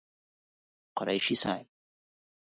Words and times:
قريشي 0.97 1.35
صاحب 1.41 1.67